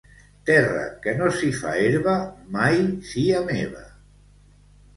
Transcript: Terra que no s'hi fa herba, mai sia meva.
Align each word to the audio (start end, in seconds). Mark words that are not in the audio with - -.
Terra 0.49 0.85
que 1.03 1.13
no 1.19 1.27
s'hi 1.35 1.49
fa 1.59 1.75
herba, 1.83 2.15
mai 2.57 2.81
sia 3.13 3.45
meva. 3.53 3.87